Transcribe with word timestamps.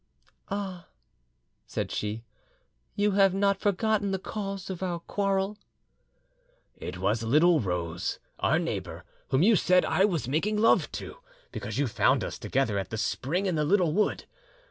"Ah," 0.49 0.87
said 1.67 1.91
she, 1.91 2.23
"you 2.95 3.11
have 3.11 3.35
not 3.35 3.59
forgotten 3.59 4.09
the 4.09 4.17
cause 4.17 4.67
of 4.71 4.81
our 4.81 4.99
quarrel?" 4.99 5.59
"It 6.75 6.97
was 6.97 7.21
little 7.21 7.59
Rose, 7.59 8.17
our 8.39 8.57
neighbour, 8.57 9.03
whom 9.29 9.43
you 9.43 9.55
said 9.55 9.85
I 9.85 10.05
was 10.05 10.27
making 10.27 10.57
love 10.57 10.91
to, 10.93 11.17
because 11.51 11.77
you 11.77 11.85
found 11.85 12.23
us 12.23 12.39
together 12.39 12.79
at 12.79 12.89
the 12.89 12.97
spring 12.97 13.45
in 13.45 13.53
the 13.53 13.63
little 13.63 13.93
wood. 13.93 14.25